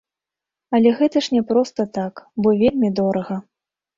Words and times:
Але 0.77 0.93
гэта 1.01 1.17
ж 1.25 1.33
не 1.35 1.41
так 1.43 1.49
проста, 1.51 2.07
бо 2.45 2.49
вельмі 2.61 2.89
дорага. 3.01 3.37